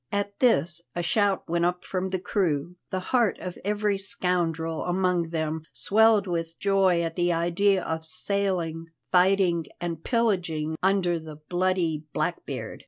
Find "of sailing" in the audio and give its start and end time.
7.83-8.87